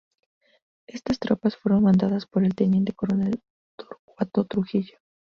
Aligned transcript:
Estas 0.87 1.19
tropas 1.19 1.55
fueron 1.55 1.83
mandadas 1.83 2.25
por 2.25 2.43
el 2.43 2.55
teniente 2.55 2.91
coronel 2.91 3.39
Torcuato 3.77 4.45
Trujillo. 4.45 4.97